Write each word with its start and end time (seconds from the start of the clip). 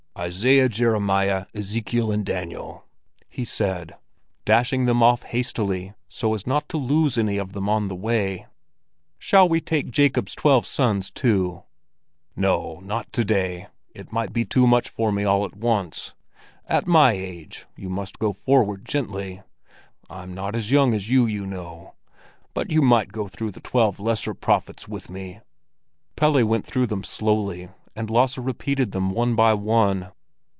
"Isaiah, 0.17 0.69
Jeremiah, 0.69 1.47
Ezekiel, 1.55 2.11
and 2.11 2.23
Daniel!" 2.23 2.85
he 3.27 3.43
said, 3.43 3.95
dashing 4.45 4.85
them 4.85 5.01
off 5.01 5.23
hastily, 5.23 5.93
so 6.07 6.35
as 6.35 6.45
not 6.45 6.69
to 6.69 6.77
lose 6.77 7.17
any 7.17 7.37
of 7.37 7.53
them 7.53 7.67
on 7.67 7.87
the 7.87 7.95
way. 7.95 8.45
"Shall 9.17 9.49
we 9.49 9.59
take 9.61 9.89
Jacob's 9.89 10.35
twelve 10.35 10.67
sons, 10.67 11.09
too?" 11.09 11.63
"No, 12.35 12.79
not 12.83 13.11
to 13.13 13.25
day. 13.25 13.67
It 13.95 14.11
might 14.11 14.31
be 14.31 14.45
too 14.45 14.67
much 14.67 14.89
for 14.89 15.11
me 15.11 15.23
all 15.23 15.43
at 15.43 15.55
once. 15.57 16.13
At 16.67 16.85
my 16.85 17.13
age 17.13 17.65
you 17.75 17.89
must 17.89 18.19
go 18.19 18.31
forward 18.31 18.85
gently; 18.85 19.41
I'm 20.07 20.35
not 20.35 20.55
as 20.55 20.71
young 20.71 20.93
as 20.93 21.09
you, 21.09 21.25
you 21.25 21.47
know. 21.47 21.95
But 22.53 22.69
you 22.69 22.83
might 22.83 23.13
go 23.13 23.27
through 23.27 23.51
the 23.51 23.61
twelve 23.61 23.99
lesser 23.99 24.35
prophets 24.35 24.87
with 24.87 25.09
me." 25.09 25.39
Pelle 26.15 26.45
went 26.45 26.65
through 26.65 26.87
them 26.87 27.03
slowly, 27.03 27.69
and 27.93 28.09
Lasse 28.09 28.37
repeated 28.37 28.93
them 28.93 29.11
one 29.11 29.35
by 29.35 29.53
one. 29.53 30.13